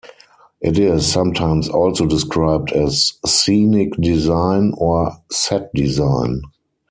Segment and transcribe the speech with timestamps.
[0.61, 6.41] It is sometimes also described as "scenic design" or "set design".